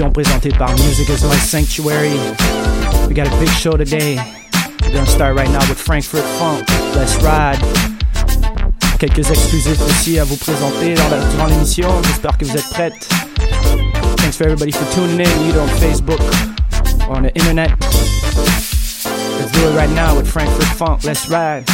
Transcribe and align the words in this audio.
Émission 0.00 0.12
présentée 0.12 0.48
par 0.56 0.70
Music 0.78 1.06
is 1.10 1.22
My 1.26 1.36
Sanctuary. 1.36 2.16
We 3.06 3.14
got 3.14 3.26
a 3.26 3.36
big 3.38 3.50
show 3.50 3.72
today. 3.76 4.16
We're 4.80 4.94
gonna 4.94 5.04
start 5.04 5.36
right 5.36 5.50
now 5.50 5.58
with 5.68 5.76
Frankfurt 5.78 6.24
Funk. 6.38 6.64
Let's 6.96 7.16
ride. 7.22 7.58
Quelques 8.98 9.30
exclusifs 9.30 9.78
aussi 9.82 10.18
à 10.18 10.24
vous 10.24 10.36
présenter 10.36 10.94
dans 10.94 11.08
la- 11.10 11.18
durant 11.34 11.46
l'émission. 11.48 11.90
J'espère 12.04 12.38
que 12.38 12.46
vous 12.46 12.56
êtes 12.56 12.70
prêtes. 12.70 13.08
Thanks 14.16 14.36
for 14.38 14.44
everybody 14.46 14.72
for 14.72 14.86
tuning 14.94 15.20
in, 15.20 15.48
either 15.48 15.60
on 15.60 15.68
Facebook 15.68 16.20
or 17.06 17.18
on 17.18 17.22
the 17.24 17.36
internet. 17.36 17.70
Let's 19.38 19.52
do 19.52 19.68
it 19.68 19.76
right 19.76 19.90
now 19.90 20.16
with 20.16 20.26
Frankfurt 20.26 20.64
Funk. 20.78 21.04
Let's 21.04 21.28
ride. 21.28 21.64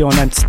On 0.00 0.10
a 0.10 0.22
un 0.22 0.28
petit 0.28 0.44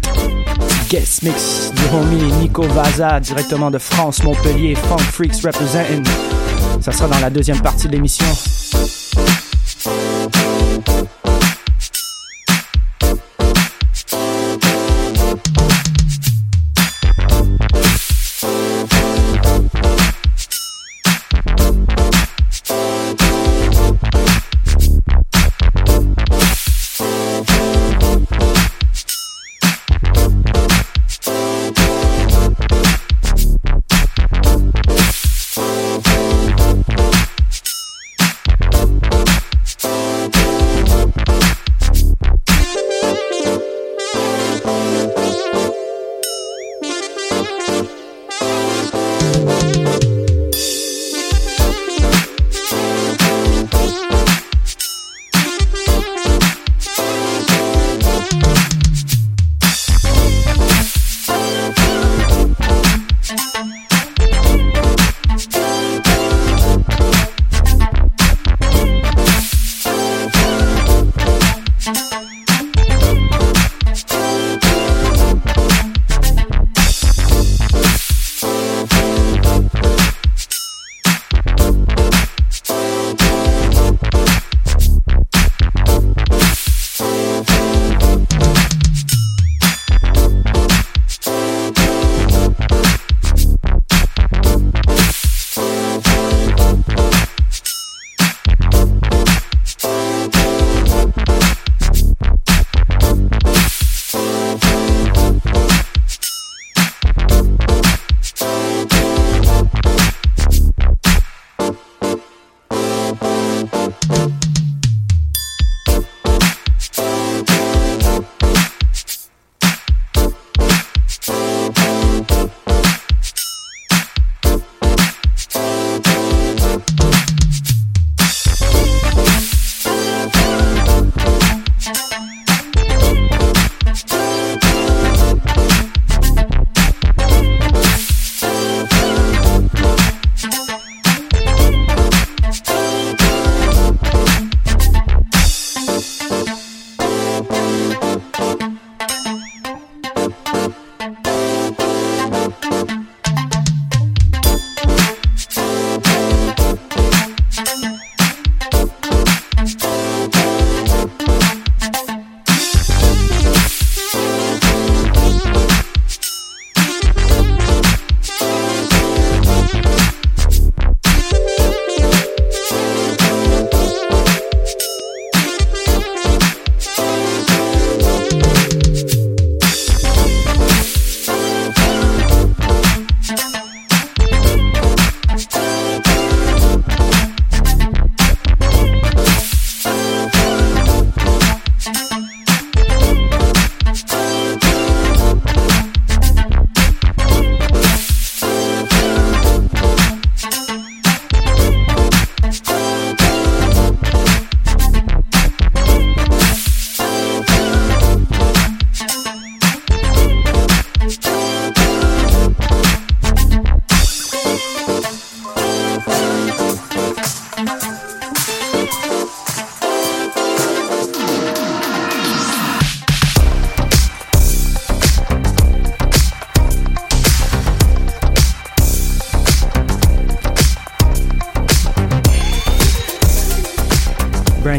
guest 0.89 1.23
mix 1.23 1.71
du 1.75 1.95
homie 1.95 2.31
Nico 2.39 2.61
Vaza, 2.61 3.19
directement 3.19 3.71
de 3.71 3.79
France, 3.79 4.21
Montpellier, 4.23 4.75
Funk 4.75 4.99
Freaks 4.99 5.41
representing. 5.43 6.05
Ça 6.81 6.91
sera 6.91 7.07
dans 7.07 7.19
la 7.19 7.31
deuxième 7.31 7.59
partie 7.59 7.87
de 7.87 7.93
l'émission. 7.93 8.27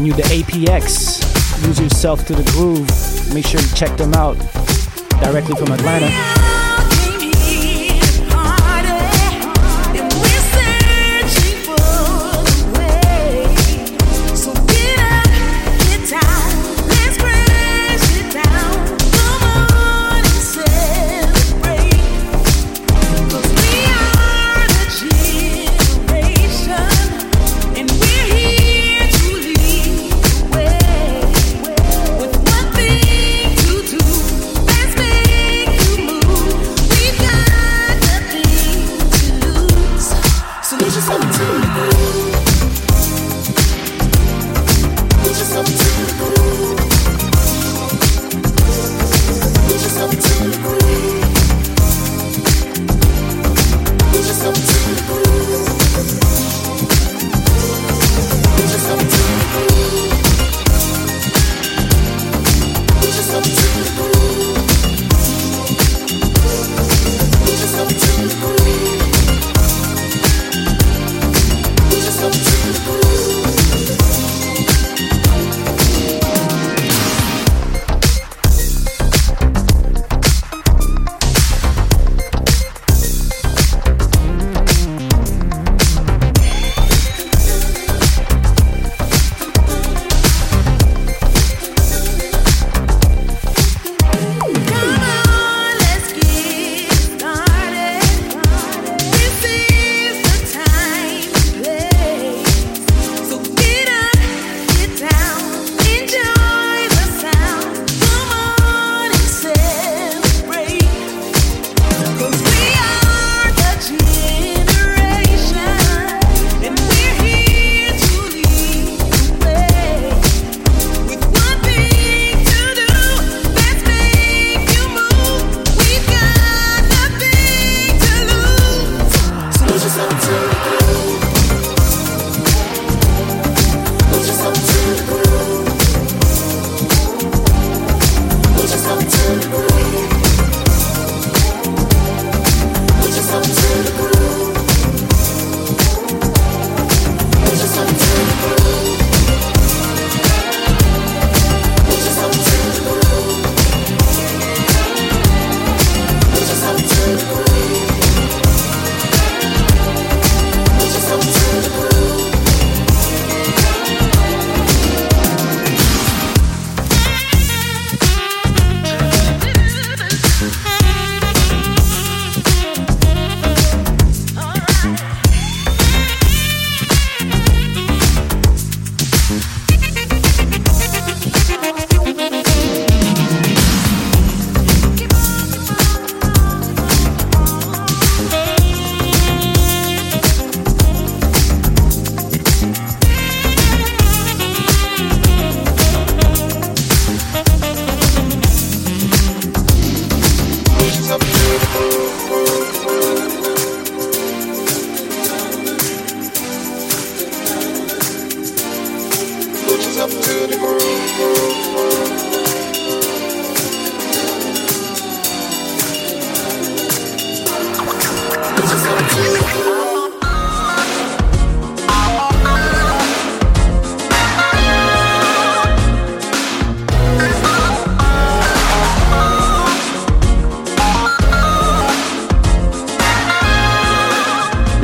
Brand 0.01 0.17
new 0.17 0.23
to 0.23 0.29
APX. 0.29 1.65
Lose 1.65 1.79
yourself 1.79 2.25
to 2.25 2.33
the 2.33 2.43
groove. 2.51 2.87
Make 3.33 3.45
sure 3.45 3.59
you 3.59 3.67
check 3.75 3.95
them 3.97 4.13
out 4.13 4.37
directly 5.21 5.55
from 5.55 5.71
Atlanta. 5.71 6.50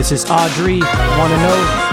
This 0.08 0.24
is 0.24 0.32
Audrey. 0.32 0.80
Wanna 0.80 1.38
know? 1.38 1.87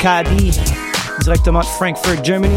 KD, 0.00 0.50
directement 1.24 1.60
de 1.60 1.66
Frankfurt, 1.66 2.24
Germany. 2.24 2.56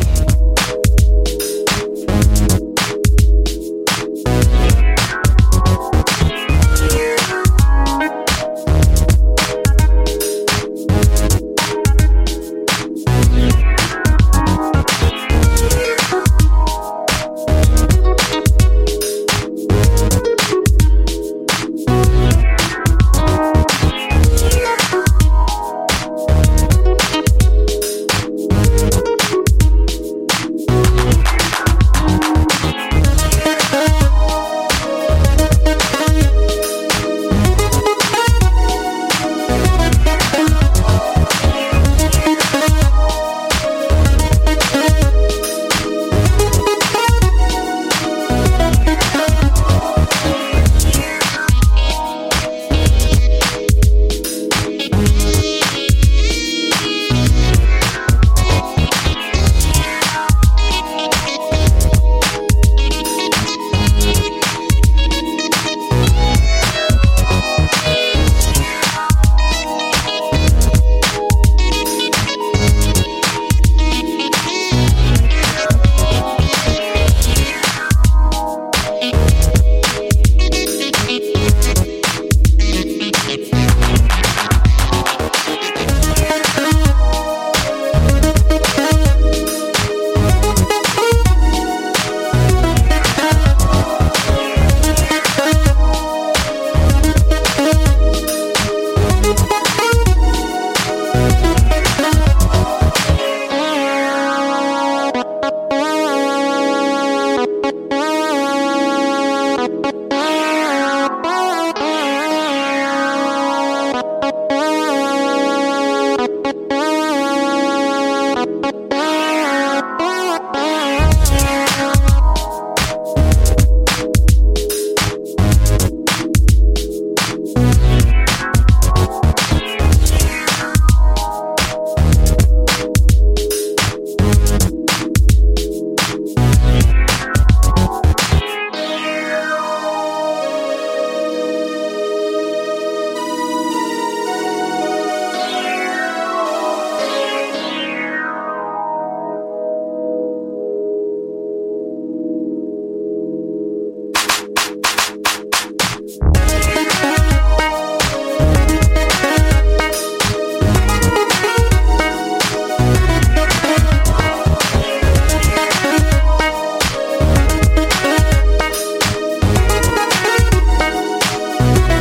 Bye. 171.63 171.92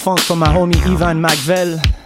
Funk 0.00 0.20
from 0.20 0.38
my 0.38 0.46
homie 0.48 0.80
Ivan 0.86 1.20
McVell. 1.20 1.99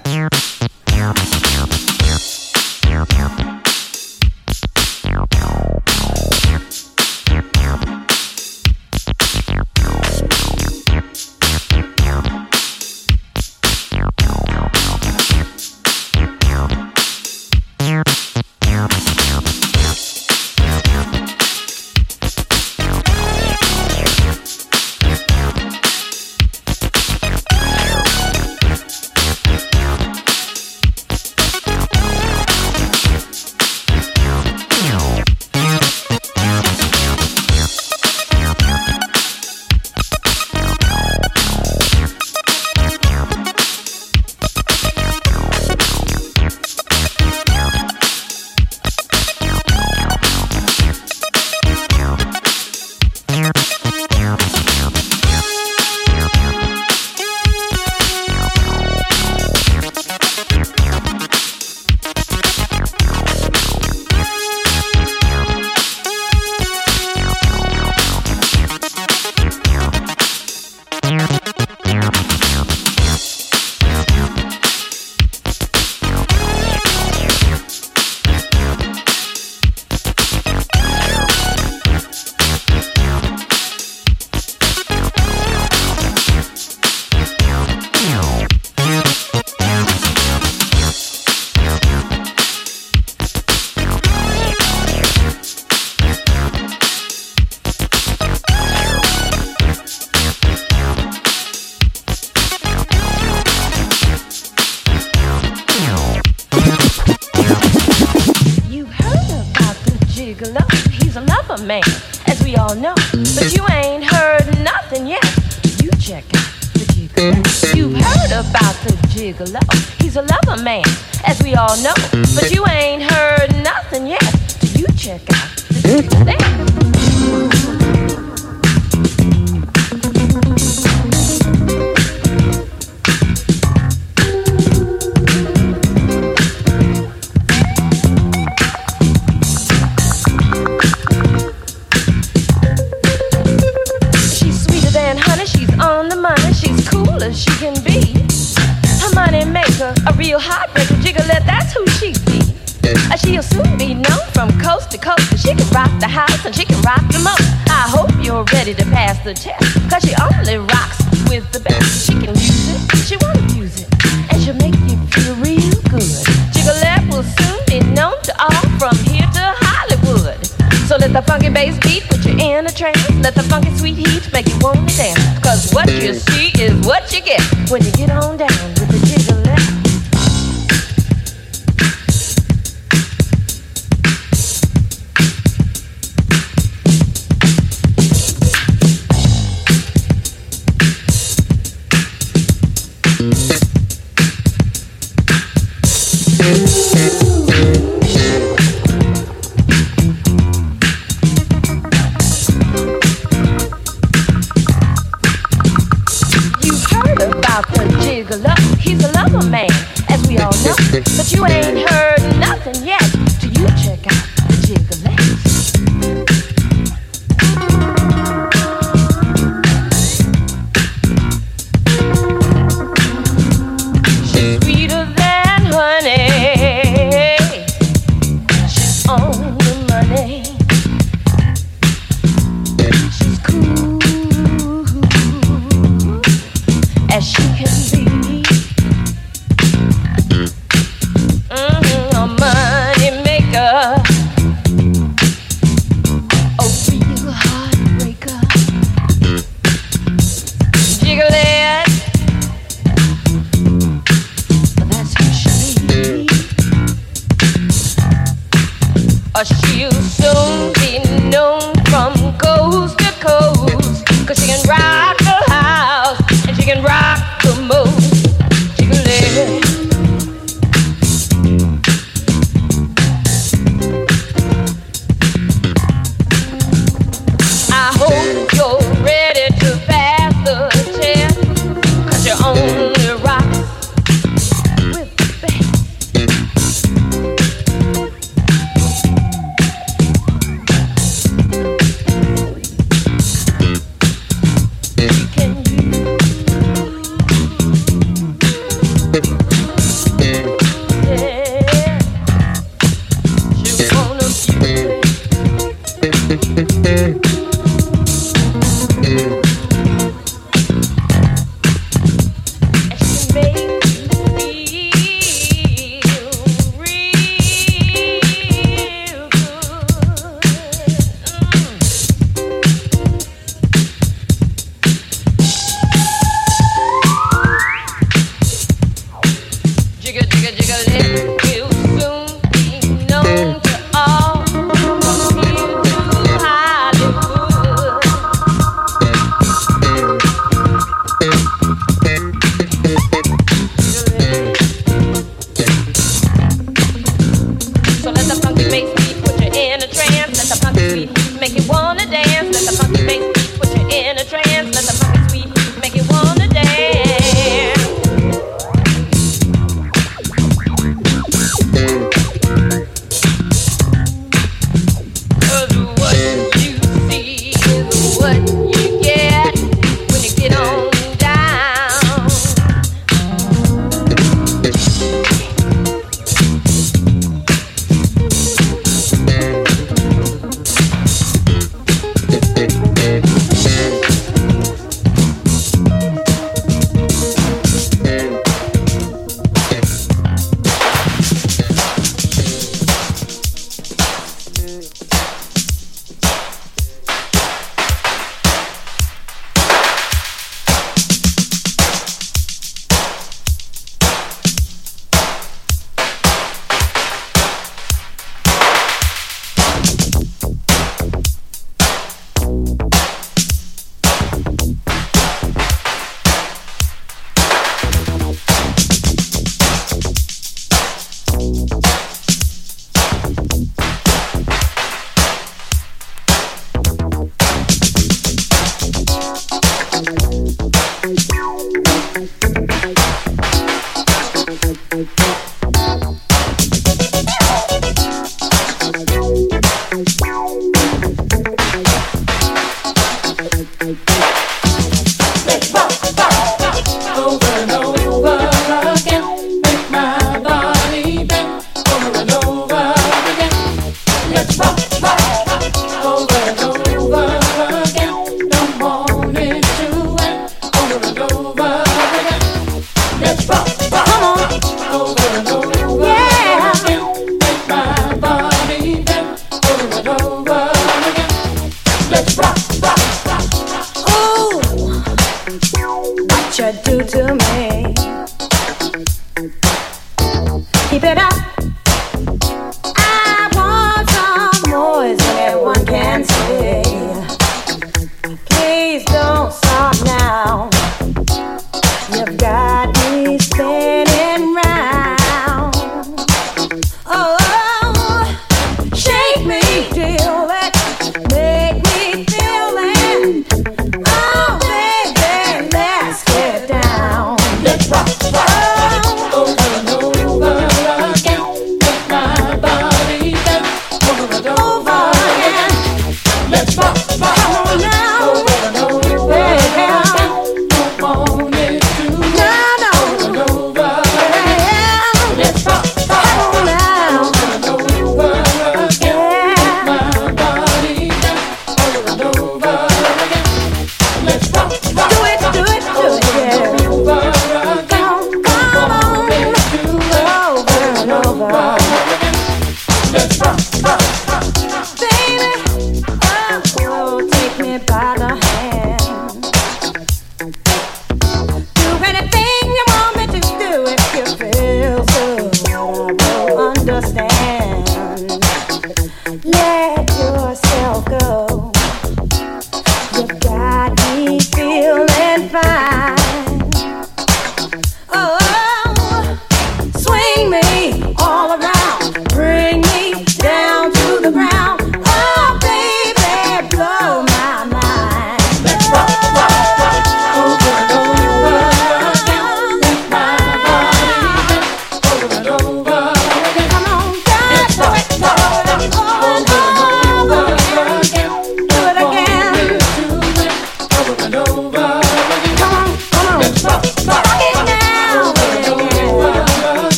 the 171.14 171.22
funky 171.22 171.48
bass 171.48 171.78
beat 171.78 172.02
put 172.08 172.24
you 172.26 172.32
in 172.32 172.66
a 172.66 172.72
trance. 172.72 173.08
Let 173.22 173.36
the 173.36 173.44
funky 173.44 173.70
sweet 173.76 173.94
heat 173.94 174.32
make 174.32 174.48
you 174.48 174.58
wanna 174.60 174.84
dance. 174.86 175.38
Cause 175.38 175.72
what 175.72 175.88
you 175.88 176.14
see 176.14 176.50
is 176.60 176.84
what 176.84 177.12
you 177.12 177.22
get 177.22 177.40
when 177.70 177.84
you 177.84 177.92
get 177.92 178.10
on 178.10 178.36
down. 178.36 178.83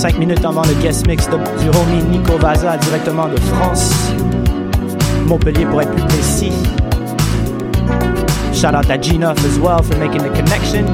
25 0.00 0.18
minutes 0.18 0.44
avant 0.46 0.62
le 0.62 0.72
guest 0.82 1.06
mix 1.06 1.28
de, 1.28 1.36
du 1.36 1.68
homie 1.76 2.02
Nico 2.08 2.38
Vaza 2.38 2.78
directement 2.78 3.28
de 3.28 3.38
France. 3.38 3.92
Montpellier 5.26 5.66
pour 5.66 5.82
être 5.82 5.90
plus 5.92 6.04
précis. 6.04 6.52
Shout 8.54 8.74
out 8.74 8.86
to 8.86 8.96
Ginoff 8.96 9.36
as 9.44 9.58
well 9.58 9.82
for 9.82 9.98
making 9.98 10.22
the 10.22 10.30
connection. 10.34 10.86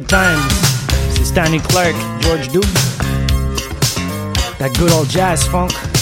good 0.00 0.08
times. 0.08 1.20
is 1.20 1.30
Danny 1.30 1.60
Clark, 1.60 1.94
George 2.22 2.48
Duke. 2.48 2.64
That 4.58 4.74
good 4.76 4.90
old 4.90 5.08
jazz 5.08 5.46
funk. 5.46 5.93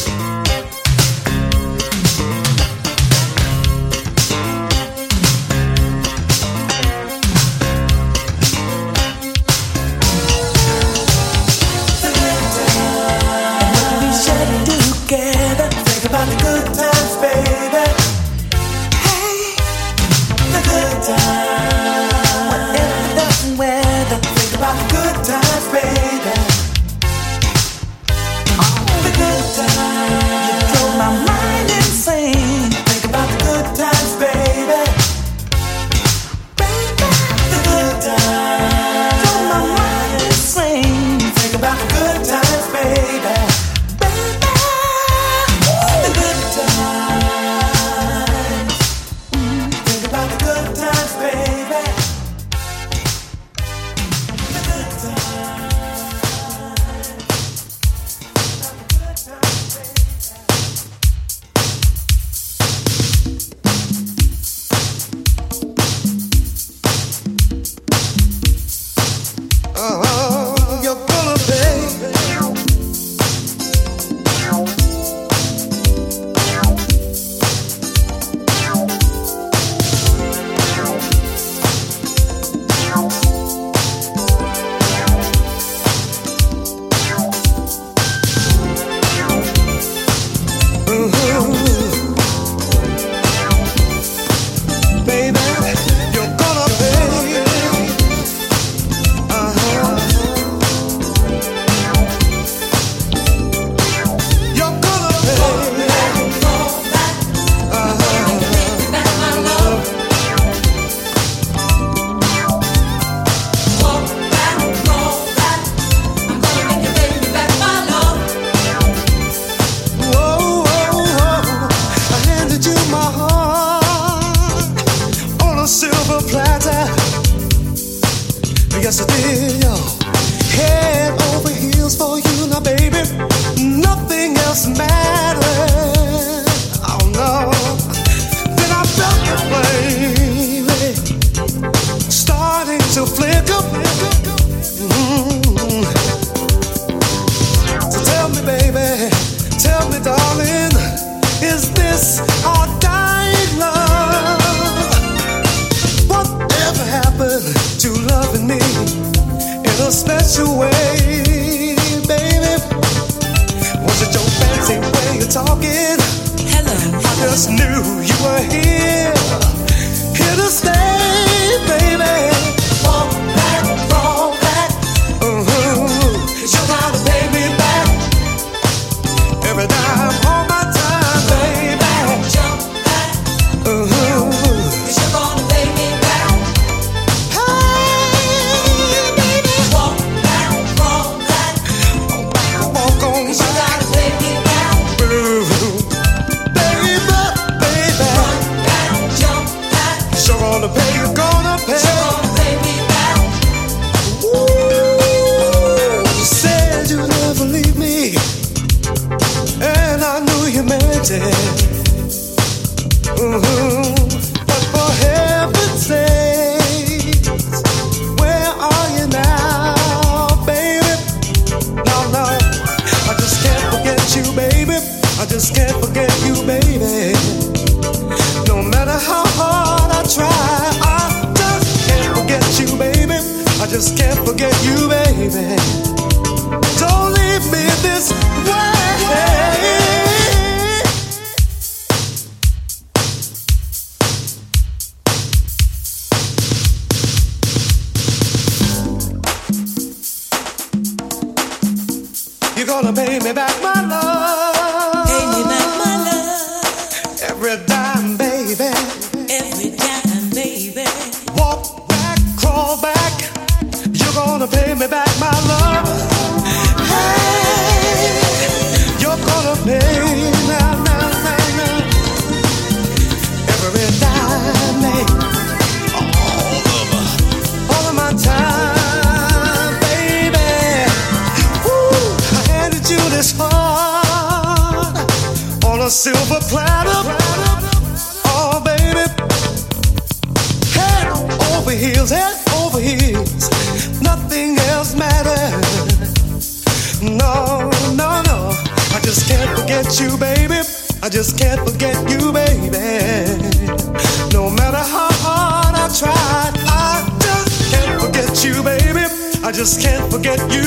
Just 309.62 309.80
can't 309.80 310.10
forget 310.10 310.40
you, 310.52 310.61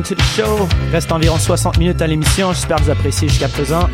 the 0.00 0.22
show. 0.34 0.66
Reste 0.90 1.12
environ 1.12 1.38
60 1.38 1.76
minutes 1.78 2.00
à 2.00 2.06
l'émission. 2.06 2.52
J'espère 2.52 2.78
que 2.78 2.84
vous 2.84 2.90
appréciez 2.90 3.28
jusqu'à 3.28 3.48
présent. 3.48 3.88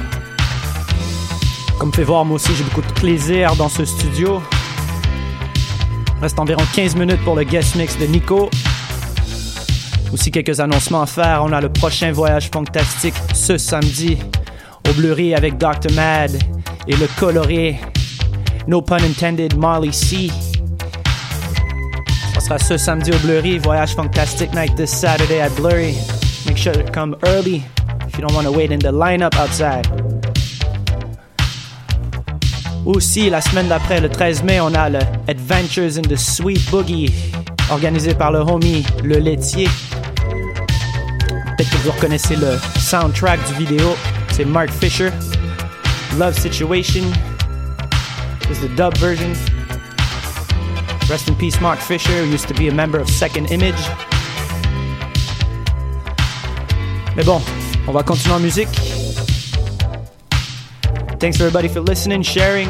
Comme 1.78 1.90
pouvez 1.90 2.05
voir, 2.05 2.24
moi 2.24 2.36
aussi, 2.36 2.55
j'ai 2.55 2.62
beaucoup 2.62 2.82
de 2.82 2.92
plaisir 2.92 3.57
dans 3.57 3.68
ce 3.68 3.84
studio. 3.84 4.40
Reste 6.22 6.38
environ 6.38 6.62
15 6.74 6.94
minutes 6.94 7.20
pour 7.24 7.34
le 7.34 7.42
guest 7.42 7.74
mix 7.74 7.99
de 7.99 8.07
Nico. 8.07 8.49
Aussi 10.12 10.30
quelques 10.30 10.61
annoncements 10.61 11.03
à 11.03 11.07
faire. 11.07 11.42
On 11.44 11.53
a 11.53 11.61
le 11.61 11.68
prochain 11.68 12.12
voyage 12.12 12.49
fantastique 12.53 13.14
ce 13.34 13.59
samedi 13.59 14.18
au 14.88 14.92
Bleury 14.92 15.34
avec 15.34 15.59
Dr. 15.59 15.92
Mad 15.94 16.30
et 16.86 16.94
le 16.94 17.09
coloré, 17.18 17.80
no 18.68 18.82
pun 18.82 19.03
intended, 19.03 19.57
Marley 19.57 19.92
C. 19.92 20.30
Sera 22.49 22.59
ce 22.59 22.76
samedi 22.78 23.11
au 23.11 23.18
Bleury. 23.18 23.59
Voyage 23.59 23.94
fantastic 23.94 24.55
night 24.55 24.74
this 24.74 24.90
Saturday 24.90 25.38
at 25.42 25.51
Blurry. 25.51 25.94
Make 26.46 26.57
sure 26.57 26.72
to 26.72 26.82
come 26.92 27.14
early 27.26 27.62
if 28.07 28.16
you 28.16 28.26
don't 28.26 28.34
want 28.34 28.46
to 28.46 28.51
wait 28.51 28.72
in 28.72 28.78
the 28.78 28.90
lineup 28.90 29.36
outside. 29.36 29.86
Aussi, 32.86 33.28
la 33.28 33.42
semaine 33.42 33.68
d'après, 33.68 34.01
le 34.01 34.09
13 34.09 34.44
mai, 34.44 34.61
on 34.61 34.72
a 34.74 34.88
le 34.88 35.01
Adventures 35.28 35.99
in 35.99 36.03
the 36.09 36.16
Sweet 36.16 36.70
Boogie, 36.70 37.12
organisé 37.70 38.14
par 38.14 38.32
le 38.32 38.38
homie 38.38 38.82
Le 39.05 39.18
Laitier. 39.18 39.68
Peut-être 41.59 41.70
que 41.70 41.76
vous 41.84 41.90
reconnaissez 41.90 42.36
le 42.36 42.59
soundtrack 42.78 43.40
du 43.46 43.66
vidéo. 43.66 43.94
C'est 44.30 44.46
Mark 44.46 44.70
Fisher. 44.70 45.11
Love 46.16 46.32
Situation. 46.38 47.05
Is 48.51 48.59
the 48.61 48.74
dub 48.74 48.96
version. 48.96 49.34
Rest 51.09 51.26
in 51.28 51.34
peace, 51.36 51.59
Mark 51.61 51.78
Fisher, 51.78 52.12
who 52.12 52.30
used 52.30 52.48
to 52.48 52.54
be 52.54 52.68
a 52.68 52.74
member 52.74 52.98
of 52.98 53.09
Second 53.09 53.50
Image. 53.50 53.80
Mais 57.16 57.24
bon, 57.24 57.40
on 57.86 57.92
va 57.92 58.02
continuer 58.02 58.36
en 58.36 58.42
musique. 58.42 58.68
Thanks 61.18 61.40
everybody 61.40 61.68
for 61.68 61.80
listening, 61.80 62.22
sharing. 62.22 62.68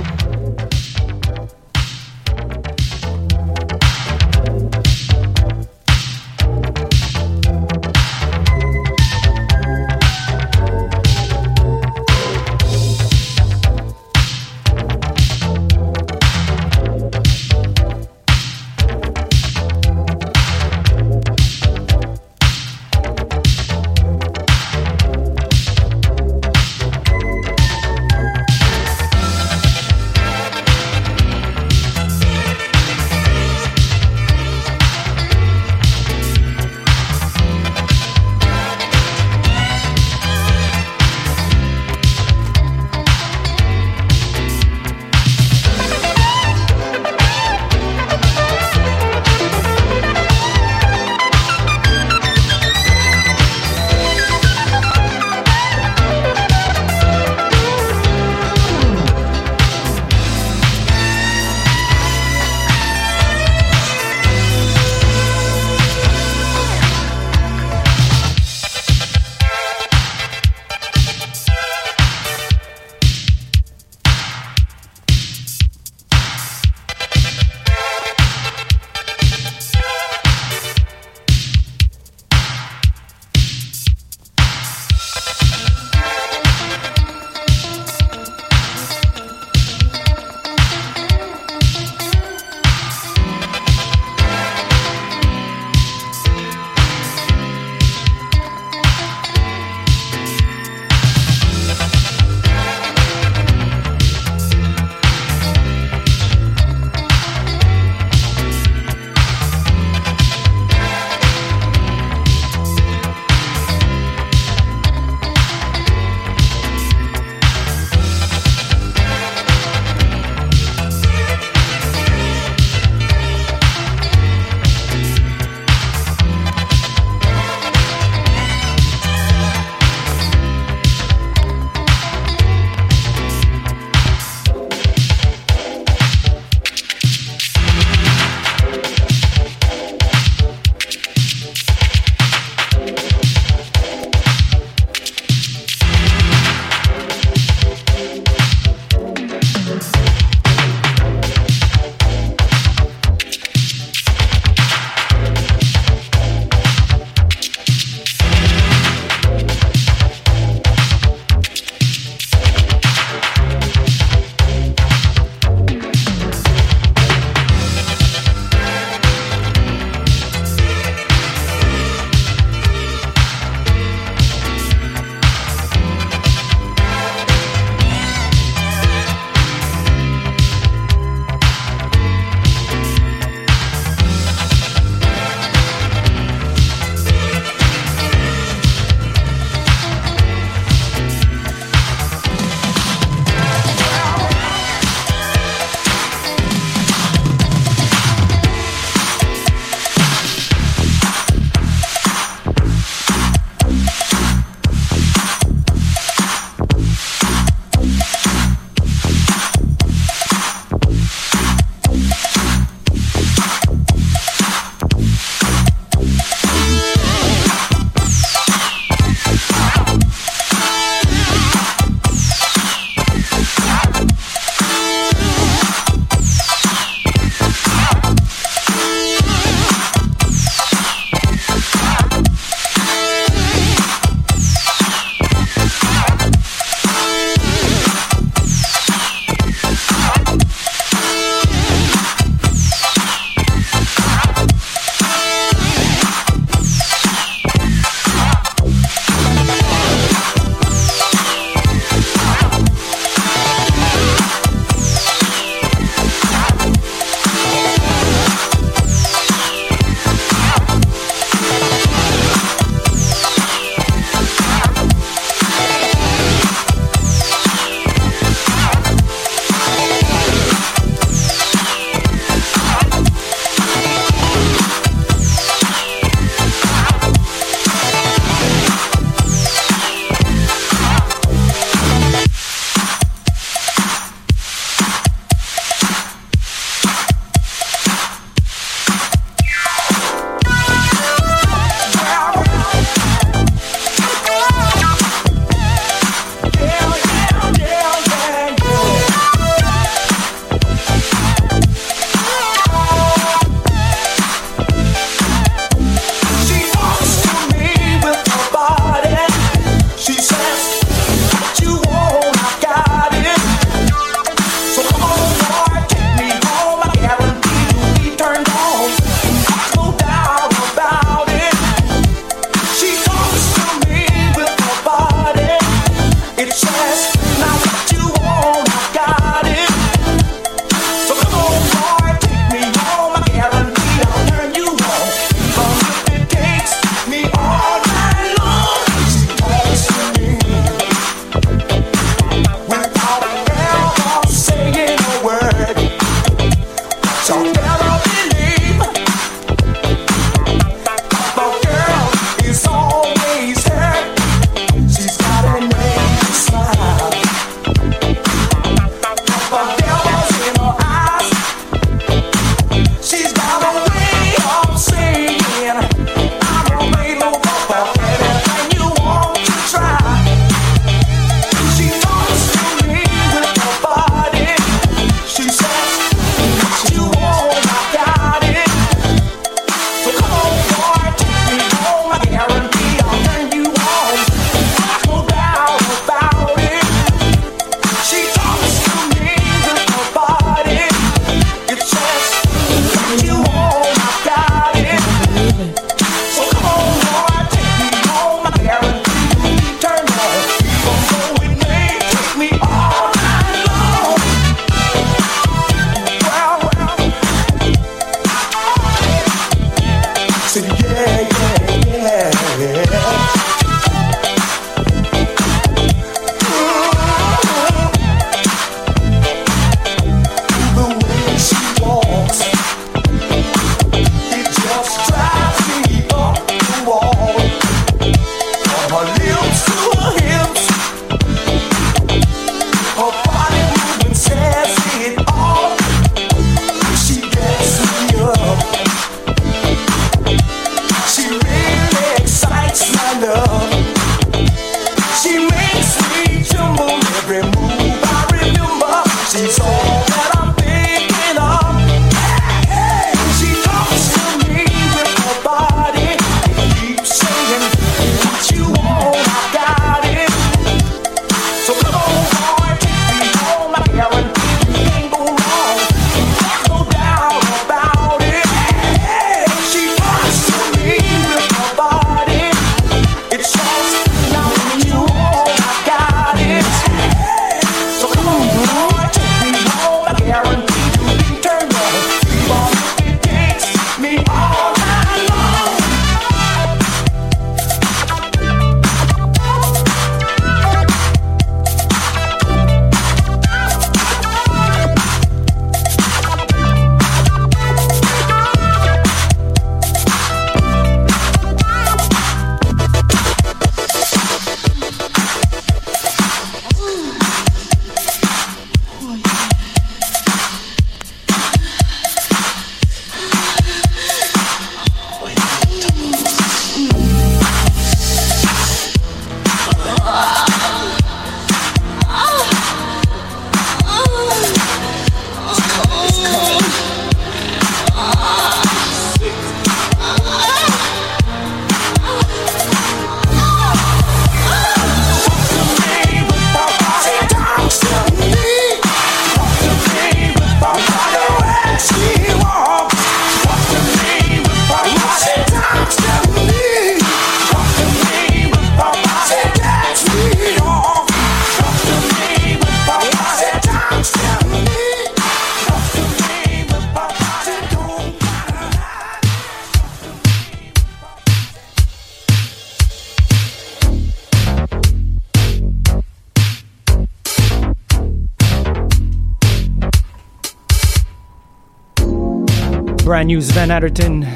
Van 573.68 573.76
Atterton, 573.76 574.26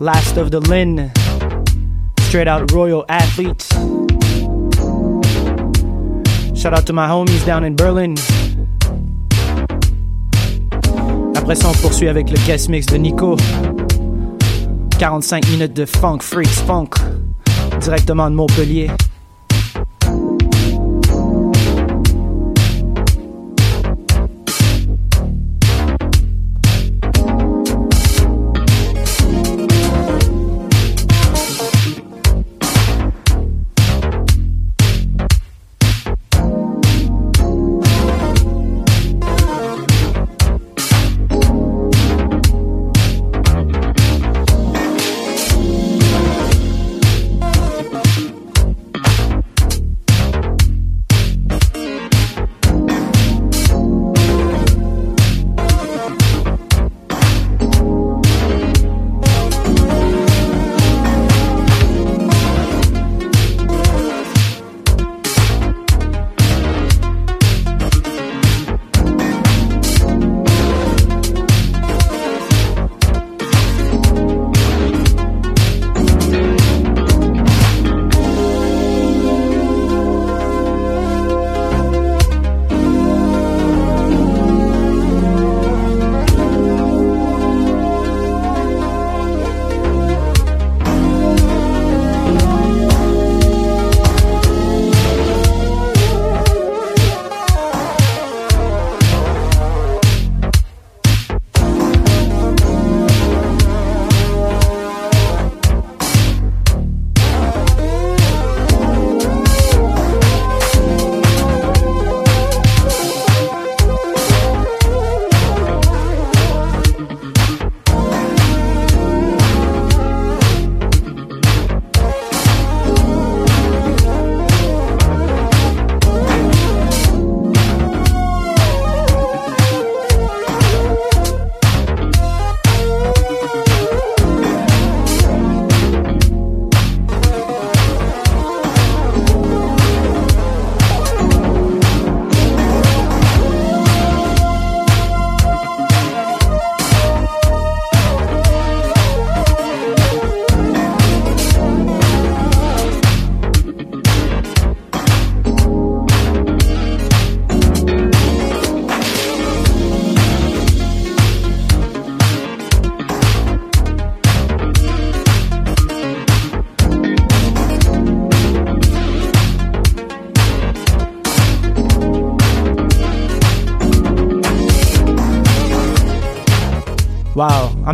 Last 0.00 0.36
of 0.36 0.50
the 0.50 0.60
Lin, 0.60 1.10
straight 2.28 2.46
out 2.46 2.70
royal 2.72 3.06
athletes. 3.08 3.66
Shout 6.54 6.74
out 6.74 6.84
to 6.84 6.92
my 6.92 7.08
homies 7.08 7.46
down 7.46 7.64
in 7.64 7.74
Berlin. 7.74 8.16
Après 11.36 11.54
ça, 11.54 11.70
on 11.70 11.74
poursuit 11.80 12.08
avec 12.08 12.28
le 12.28 12.36
guest 12.44 12.68
mix 12.68 12.84
de 12.84 12.98
Nico. 12.98 13.38
45 14.98 15.48
minutes 15.48 15.72
de 15.72 15.86
funk, 15.86 16.18
freaks, 16.20 16.48
funk, 16.66 16.90
directement 17.80 18.28
de 18.28 18.34
Montpellier. 18.34 18.90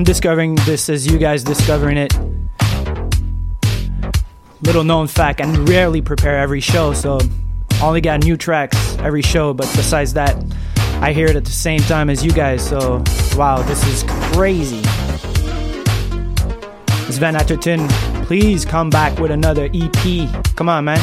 Discovering 0.05 0.55
this 0.67 0.91
as 0.91 1.07
you 1.07 1.17
guys 1.17 1.43
discovering 1.43 1.97
it. 1.97 2.13
Little 4.61 4.85
known 4.85 5.07
fact, 5.07 5.41
I 5.41 5.51
rarely 5.65 6.03
prepare 6.03 6.39
every 6.39 6.61
show, 6.61 6.93
so 6.93 7.19
only 7.83 8.03
got 8.03 8.23
new 8.23 8.37
tracks 8.37 8.97
every 8.99 9.23
show, 9.23 9.55
but 9.55 9.65
besides 9.75 10.13
that, 10.13 10.37
I 11.01 11.15
hear 11.15 11.27
it 11.27 11.37
at 11.37 11.47
the 11.47 11.51
same 11.51 11.81
time 11.81 12.11
as 12.11 12.23
you 12.25 12.33
guys, 12.33 12.69
so 12.69 13.03
wow, 13.35 13.63
this 13.63 13.83
is 13.89 14.05
crazy. 14.35 14.83
It's 17.09 17.19
Van 17.19 17.35
Atterton. 17.35 17.89
Please 18.27 18.65
come 18.65 18.91
back 18.91 19.19
with 19.19 19.31
another 19.31 19.71
EP. 19.73 20.55
Come 20.55 20.69
on, 20.69 20.85
man. 20.85 21.01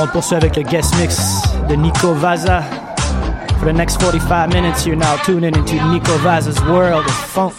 On 0.00 0.06
poursuit 0.06 0.36
avec 0.36 0.56
le 0.56 0.62
guest 0.62 0.96
mix 0.98 1.42
de 1.68 1.74
Nico 1.74 2.14
Vaza. 2.14 2.62
For 3.58 3.66
the 3.66 3.72
next 3.72 4.00
45 4.00 4.48
minutes, 4.52 4.86
you're 4.86 4.96
now 4.96 5.16
tuning 5.24 5.54
into 5.54 5.74
Nico 5.88 6.16
Vaza's 6.18 6.60
world 6.64 7.04
of 7.04 7.12
funk. 7.12 7.52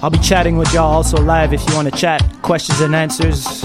I'll 0.00 0.10
be 0.10 0.18
chatting 0.18 0.56
with 0.56 0.72
y'all 0.72 0.92
also 0.92 1.20
live 1.20 1.52
if 1.52 1.68
you 1.68 1.74
want 1.76 1.92
to 1.92 1.96
chat, 1.96 2.22
questions 2.42 2.80
and 2.80 2.94
answers. 2.94 3.57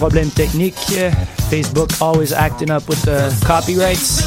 problème 0.00 0.30
technique. 0.30 0.76
Facebook 1.50 1.90
always 2.00 2.32
acting 2.32 2.70
up 2.70 2.88
with 2.88 3.02
the 3.02 3.30
copyrights. 3.46 4.24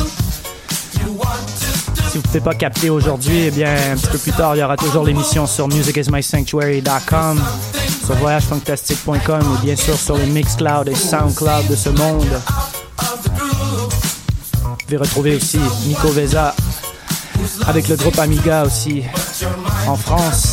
Si 2.12 2.14
vous 2.14 2.18
ne 2.18 2.22
pouvez 2.22 2.42
pas 2.42 2.54
capter 2.54 2.92
aujourd'hui, 2.92 3.46
eh 3.48 3.52
bien, 3.52 3.74
un 3.92 3.96
petit 3.96 4.08
peu 4.08 4.20
plus 4.20 4.34
tard, 4.34 4.56
il 4.56 4.60
y 4.60 4.64
aura 4.64 4.78
toujours 4.78 5.04
l'émission 5.04 5.48
sur 5.48 5.68
musicismysanctuary.com, 5.68 7.42
sur 8.06 8.16
voyagefantastique.com 8.16 9.42
et 9.58 9.66
bien 9.66 9.76
sûr 9.76 9.98
sur 9.98 10.16
les 10.16 10.28
Mixcloud 10.28 10.88
et 10.88 10.94
Soundcloud 10.94 11.68
de 11.68 11.76
ce 11.76 11.90
monde. 11.90 12.40
Vous 14.62 14.76
pouvez 14.86 14.98
retrouver 14.98 15.36
aussi 15.38 15.60
Nico 15.88 16.10
Veza 16.10 16.54
avec 17.66 17.88
le 17.88 17.96
groupe 17.96 18.20
Amiga 18.20 18.64
aussi 18.64 19.02
en 19.88 19.96
France. 19.96 20.53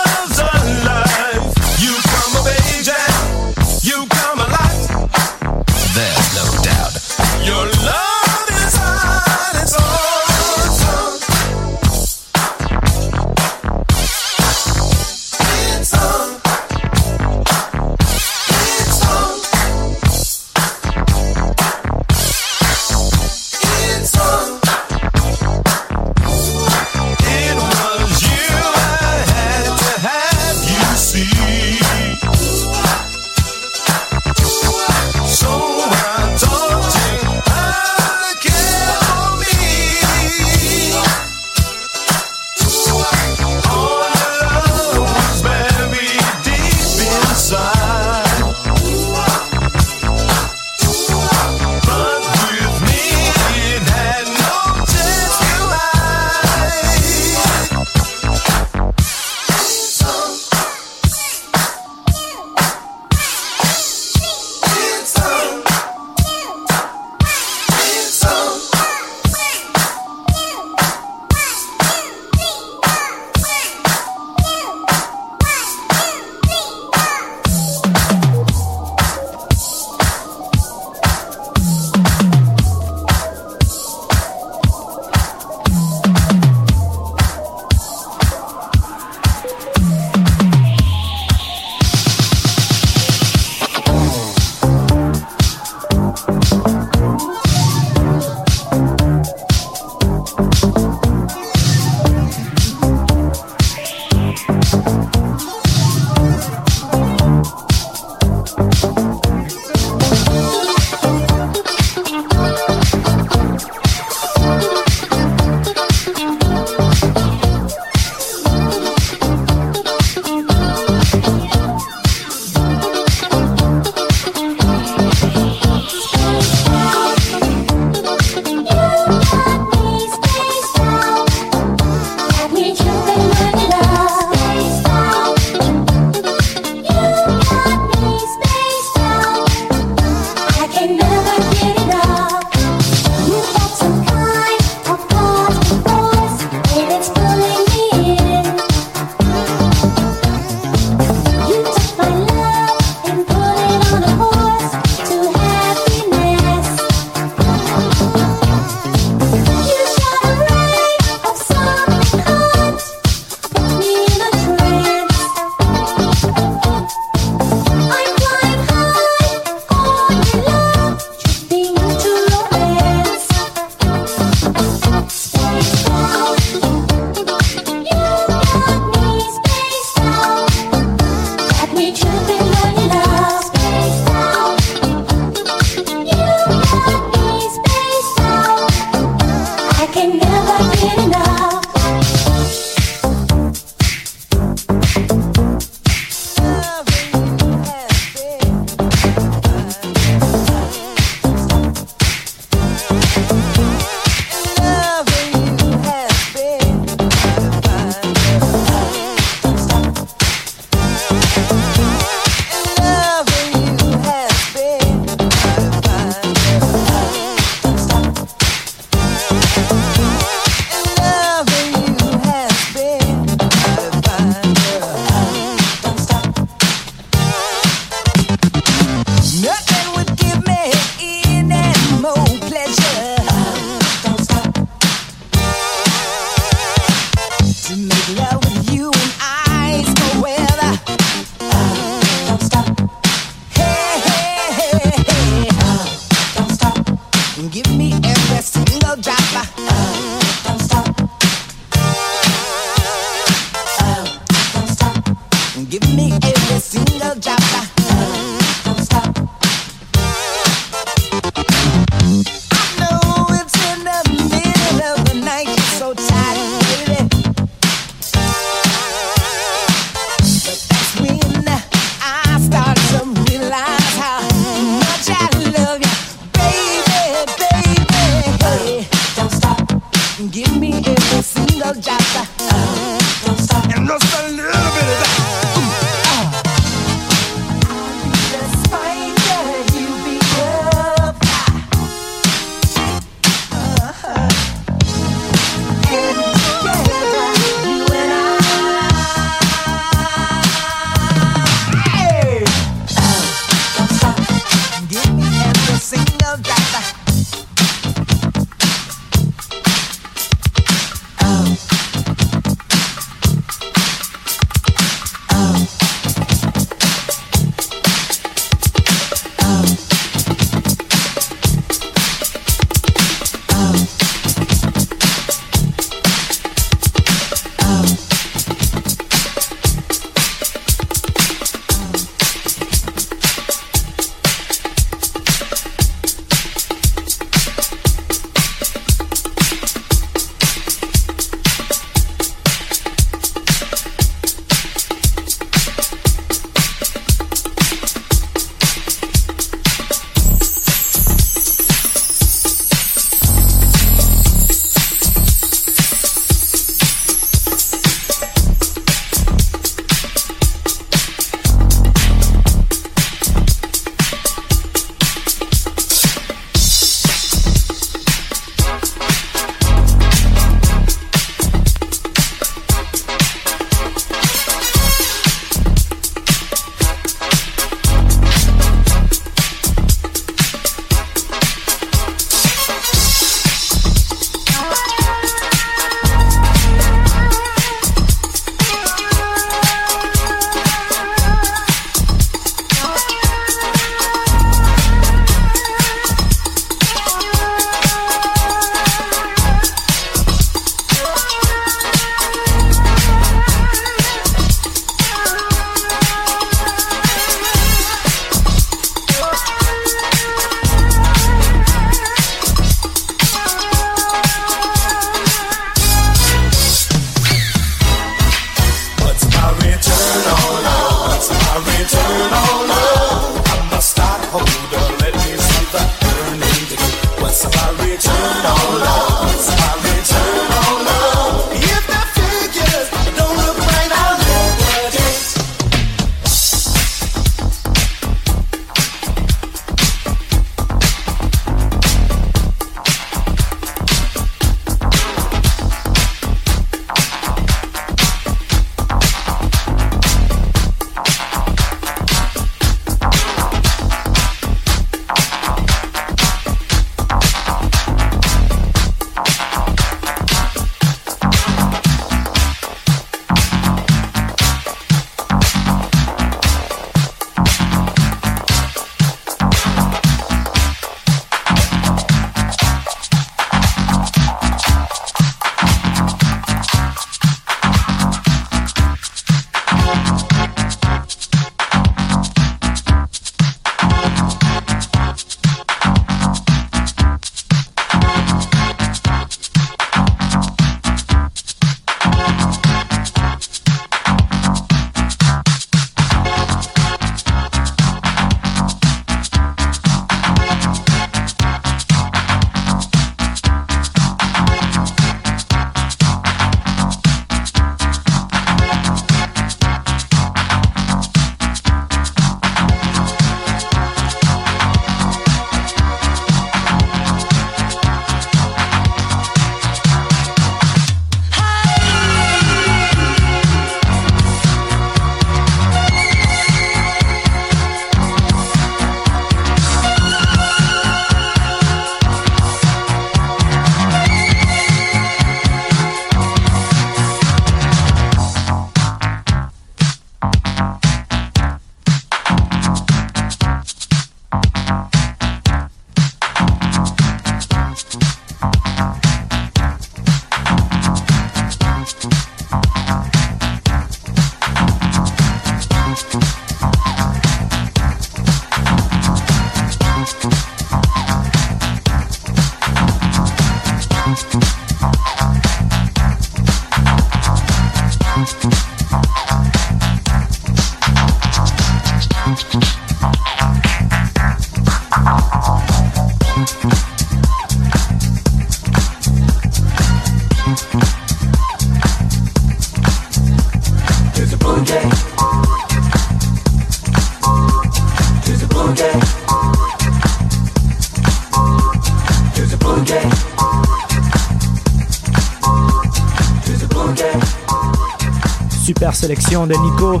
Super 598.64 598.94
sélection 598.96 599.46
de 599.46 599.52
Nico. 599.52 600.00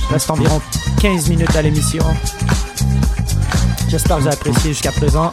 Il 0.00 0.12
reste 0.12 0.28
environ 0.32 0.60
15 1.00 1.28
minutes 1.28 1.54
à 1.54 1.62
l'émission. 1.62 2.02
J'espère 3.88 4.16
que 4.16 4.22
vous 4.22 4.26
avez 4.26 4.36
apprécié 4.36 4.72
jusqu'à 4.72 4.90
présent. 4.90 5.30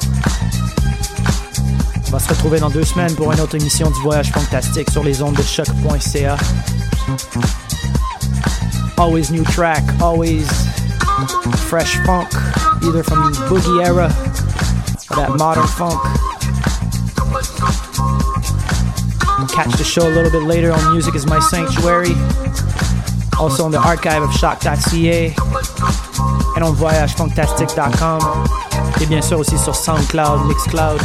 On 2.08 2.12
va 2.12 2.20
se 2.20 2.30
retrouver 2.30 2.60
dans 2.60 2.70
deux 2.70 2.84
semaines 2.84 3.16
pour 3.16 3.32
une 3.32 3.40
autre 3.40 3.56
émission 3.56 3.90
du 3.90 4.00
Voyage 4.02 4.32
Fantastique 4.32 4.92
sur 4.92 5.04
les 5.04 5.24
ondes 5.24 5.34
de 5.34 5.42
choc.ca. 5.42 6.38
Always 8.98 9.32
new 9.32 9.44
track, 9.46 9.84
always 10.00 10.46
fresh 11.68 11.98
funk, 12.06 12.30
either 12.84 13.02
from 13.02 13.32
the 13.32 13.40
boogie 13.50 13.84
era 13.84 14.12
or 15.10 15.16
that 15.16 15.36
modern 15.36 15.66
funk. 15.66 16.00
Catch 19.56 19.78
the 19.78 19.86
show 19.86 20.06
a 20.06 20.12
little 20.12 20.30
bit 20.30 20.44
later 20.44 20.74
on 20.74 20.92
Music 20.92 21.16
is 21.16 21.26
My 21.26 21.40
Sanctuary, 21.40 22.14
also 23.40 23.64
on 23.64 23.72
the 23.72 23.80
archive 23.80 24.22
of 24.22 24.34
shock.ca 24.34 25.34
and 26.56 26.64
on 26.64 26.76
VoyageFantastic.com 26.76 28.20
et 29.02 29.06
bien 29.06 29.22
sûr 29.22 29.40
aussi 29.40 29.58
sur 29.58 29.74
SoundCloud, 29.74 30.46
Mixcloud. 30.48 31.02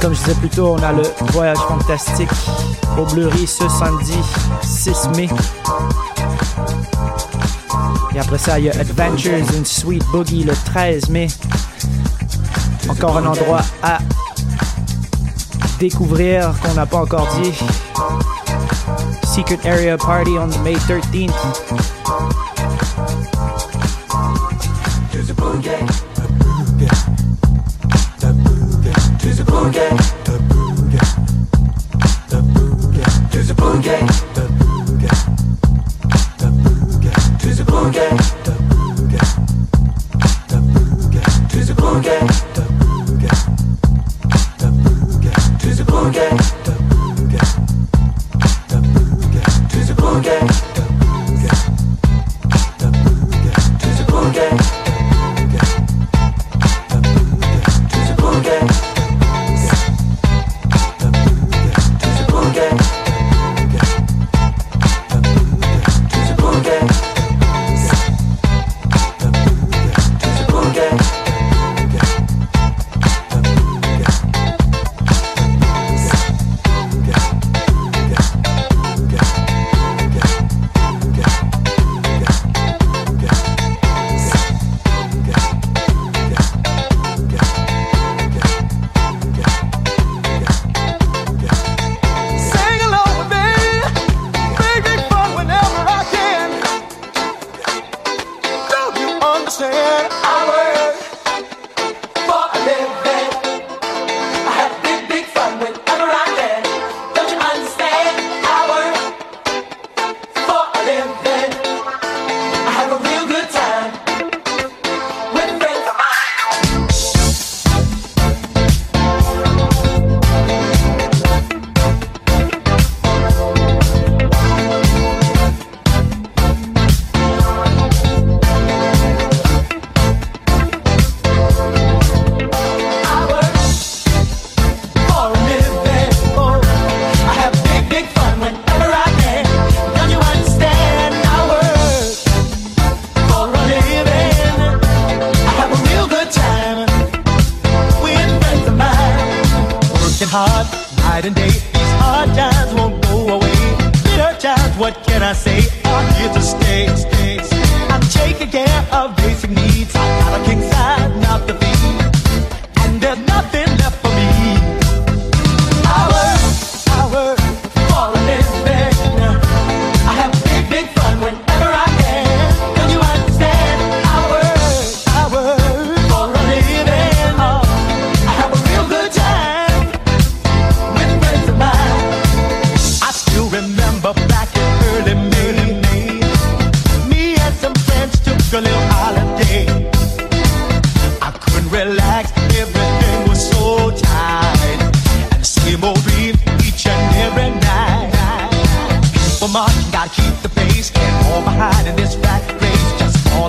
Comme 0.00 0.14
je 0.14 0.20
disais 0.20 0.34
plus 0.34 0.50
tôt, 0.50 0.76
on 0.78 0.82
a 0.84 0.92
le 0.92 1.02
Voyage 1.32 1.58
Fantastique 1.58 2.30
au 2.96 3.04
Bleury 3.06 3.48
ce 3.48 3.68
samedi 3.68 4.18
6 4.62 5.08
mai. 5.16 5.28
Et 8.14 8.20
après 8.20 8.38
ça, 8.38 8.60
il 8.60 8.66
y 8.66 8.70
a 8.70 8.78
Adventures 8.78 9.44
in 9.58 9.64
Sweet 9.64 10.04
Boogie 10.12 10.44
le 10.44 10.54
13 10.54 11.08
mai. 11.08 11.26
Encore 12.88 13.16
un 13.16 13.26
endroit 13.26 13.62
à 13.82 13.98
découvrir 15.80 16.52
qu'on 16.60 16.74
n'a 16.74 16.84
pas 16.84 16.98
encore 16.98 17.26
dit. 17.42 17.52
Secret 19.24 19.58
Area 19.64 19.96
Party 19.96 20.32
on 20.38 20.48
May 20.62 20.74
13th. 20.74 22.49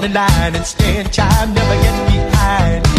the 0.02 0.10
line 0.10 0.56
and 0.56 0.66
stand, 0.66 1.14
child, 1.14 1.54
never 1.54 1.82
get 1.84 2.08
behind. 2.08 2.91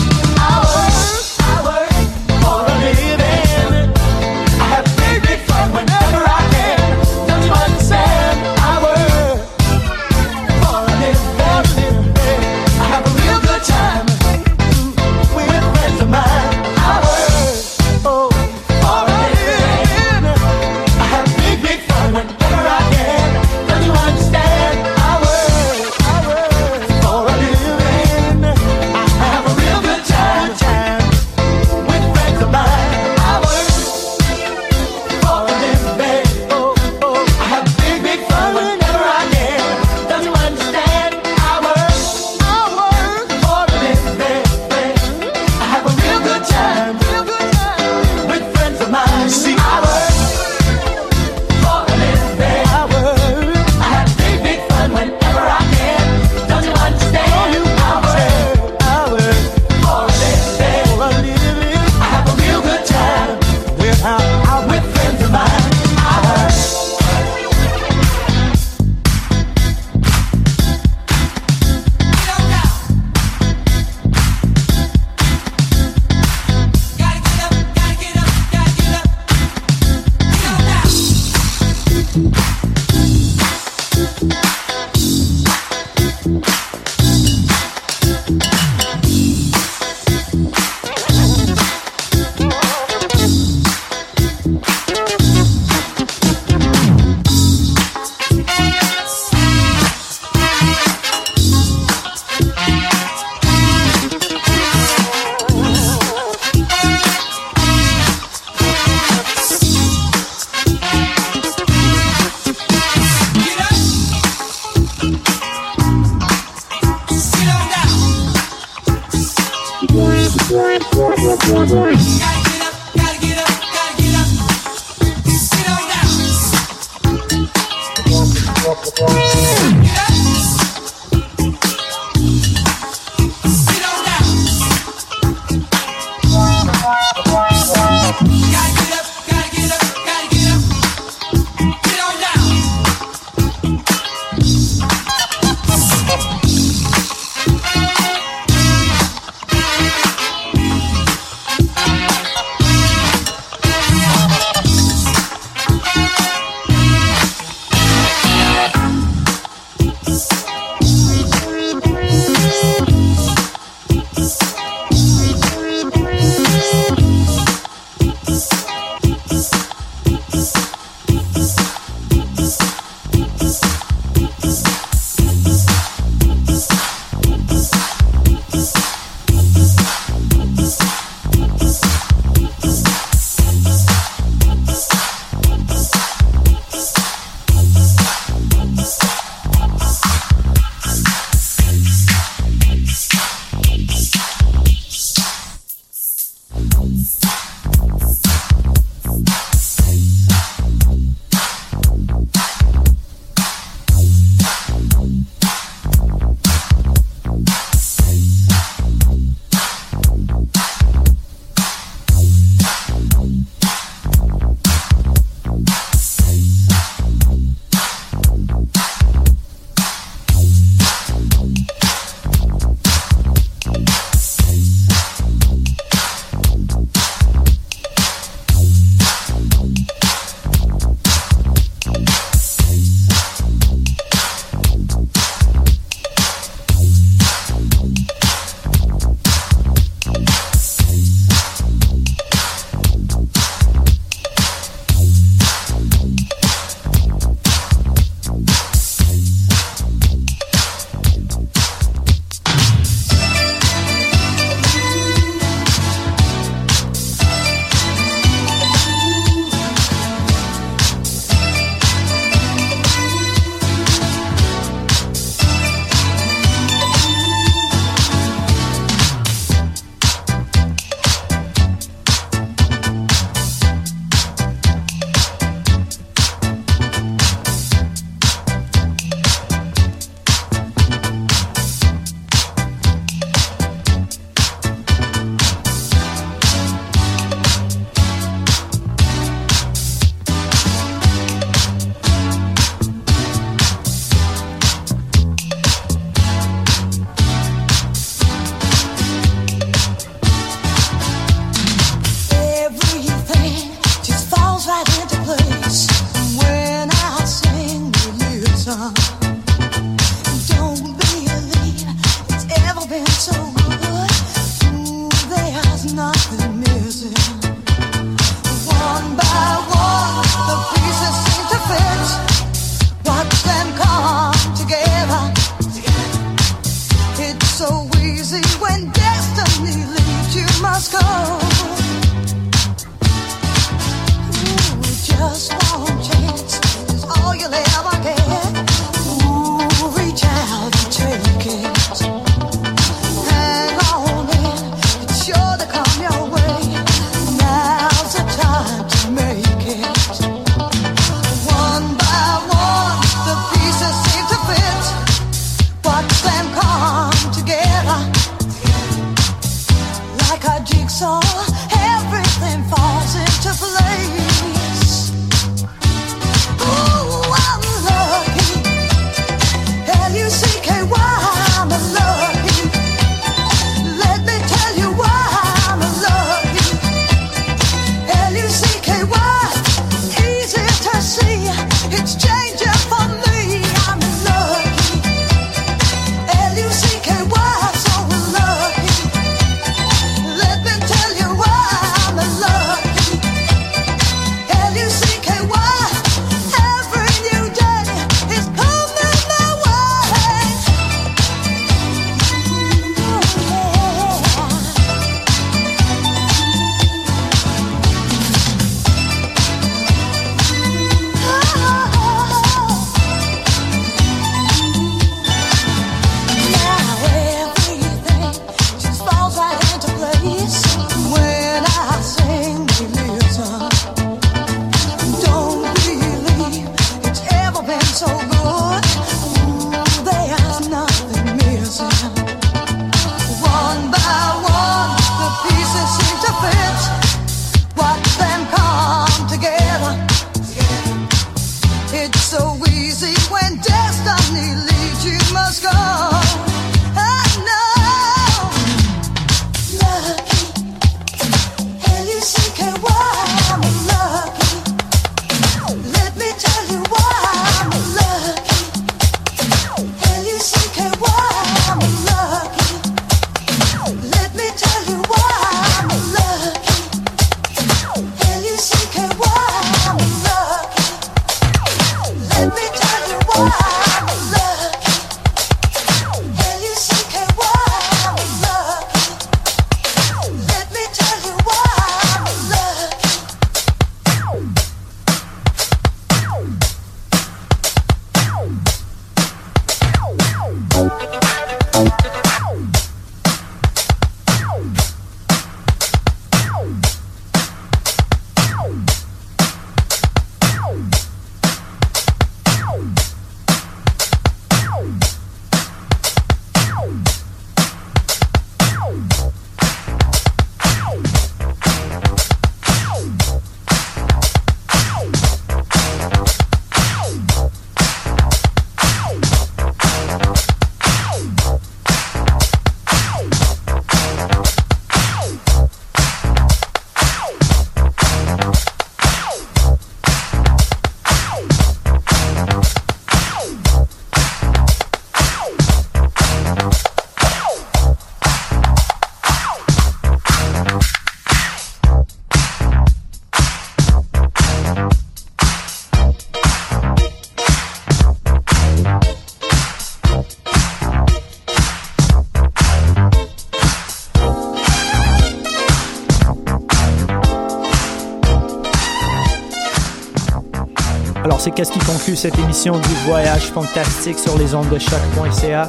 C'est 561.43 561.51
qu'est-ce 561.51 561.73
qui 561.73 561.81
conclut 561.81 562.15
cette 562.15 562.39
émission 562.39 562.79
du 562.79 562.95
voyage 563.05 563.47
fantastique 563.47 564.17
sur 564.17 564.39
les 564.39 564.55
ondes 564.55 564.69
de 564.69 564.79
choc.ca. 564.79 565.69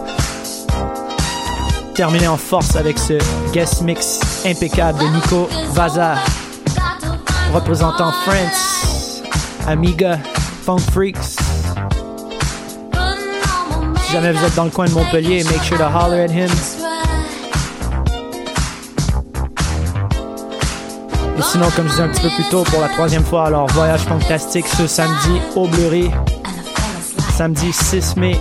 Terminé 1.96 2.28
en 2.28 2.38
force 2.38 2.76
avec 2.76 3.00
ce 3.00 3.18
guest 3.54 3.82
mix 3.82 4.20
impeccable 4.46 5.00
de 5.00 5.06
Nico 5.06 5.50
Vaza, 5.72 6.14
représentant 7.56 8.12
France, 8.12 9.24
Amiga, 9.66 10.20
Funk 10.64 10.78
Freaks. 10.92 11.18
Si 14.06 14.12
jamais 14.12 14.32
vous 14.32 14.46
êtes 14.46 14.56
dans 14.56 14.66
le 14.66 14.70
coin 14.70 14.86
de 14.86 14.92
Montpellier, 14.92 15.44
make 15.46 15.64
sure 15.64 15.80
to 15.80 15.86
holler 15.86 16.22
at 16.22 16.30
him. 16.30 16.83
Et 21.38 21.42
sinon, 21.42 21.70
comme 21.76 21.86
je 21.86 21.92
disais 21.92 22.04
un 22.04 22.10
petit 22.10 22.22
peu 22.22 22.30
plus 22.30 22.48
tôt, 22.50 22.64
pour 22.64 22.82
la 22.82 22.90
troisième 22.90 23.24
fois, 23.24 23.48
alors 23.48 23.68
voyage 23.72 24.02
fantastique 24.02 24.68
ce 24.68 24.86
samedi 24.88 25.42
au 25.56 25.68
Bleury. 25.68 26.12
Samedi 27.36 27.74
6 27.74 28.18
mai. 28.18 28.40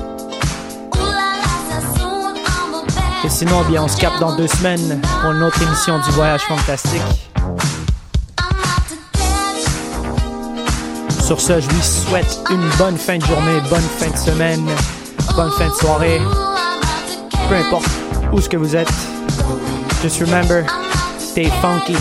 Et 3.25 3.29
sinon, 3.29 3.63
bien, 3.63 3.85
on 3.85 3.89
se 3.89 3.97
capte 3.97 4.19
dans 4.21 4.37
deux 4.37 4.49
semaines 4.49 5.01
pour 5.21 5.31
une 5.31 5.43
autre 5.43 5.63
émission 5.63 5.99
du 6.01 6.11
voyage 6.11 6.43
fantastique. 6.43 7.01
Sur 11.25 11.41
ce, 11.41 11.61
je 11.61 11.69
lui 11.69 11.83
souhaite 11.83 12.41
une 12.51 12.69
bonne 12.79 12.99
fin 12.99 13.17
de 13.17 13.25
journée, 13.25 13.61
bonne 13.71 13.81
fin 13.81 14.11
de 14.11 14.17
semaine, 14.19 14.67
bonne 15.35 15.51
fin 15.53 15.69
de 15.69 15.75
soirée. 15.75 16.21
Peu 17.49 17.55
importe 17.55 17.89
où 18.33 18.41
ce 18.41 18.49
que 18.49 18.57
vous 18.57 18.77
êtes. 18.77 18.93
Just 20.03 20.21
remember, 20.21 20.65
stay 21.19 21.51
funky. 21.63 21.97